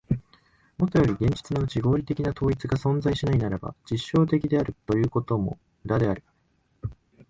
[0.79, 6.23] もとより現実のうちに合理的な統一が存しないならば、実証的であるということも無駄である。